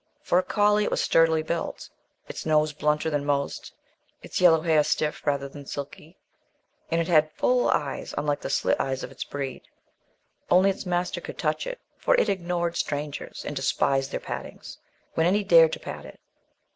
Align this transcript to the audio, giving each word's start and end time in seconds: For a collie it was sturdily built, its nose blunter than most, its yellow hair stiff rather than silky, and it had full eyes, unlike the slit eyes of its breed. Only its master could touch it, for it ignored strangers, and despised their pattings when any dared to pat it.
For 0.23 0.39
a 0.39 0.43
collie 0.43 0.83
it 0.83 0.89
was 0.89 0.99
sturdily 0.99 1.43
built, 1.43 1.87
its 2.27 2.43
nose 2.43 2.73
blunter 2.73 3.11
than 3.11 3.23
most, 3.23 3.71
its 4.23 4.41
yellow 4.41 4.61
hair 4.61 4.83
stiff 4.83 5.27
rather 5.27 5.47
than 5.47 5.67
silky, 5.67 6.17
and 6.89 6.99
it 6.99 7.07
had 7.07 7.31
full 7.33 7.69
eyes, 7.69 8.11
unlike 8.17 8.41
the 8.41 8.49
slit 8.49 8.79
eyes 8.81 9.03
of 9.03 9.11
its 9.11 9.23
breed. 9.23 9.61
Only 10.49 10.71
its 10.71 10.87
master 10.87 11.21
could 11.21 11.37
touch 11.37 11.67
it, 11.67 11.79
for 11.99 12.15
it 12.15 12.29
ignored 12.29 12.77
strangers, 12.77 13.45
and 13.45 13.55
despised 13.55 14.09
their 14.09 14.19
pattings 14.19 14.79
when 15.13 15.27
any 15.27 15.43
dared 15.43 15.73
to 15.73 15.79
pat 15.79 16.05
it. 16.05 16.19